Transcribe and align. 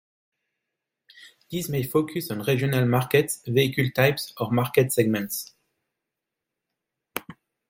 These 1.51 1.69
may 1.69 1.83
focus 1.83 2.31
on 2.31 2.41
regional 2.41 2.87
markets, 2.87 3.43
vehicle 3.45 3.91
types, 3.95 4.33
or 4.39 4.49
market 4.49 4.91
segments. 4.91 5.53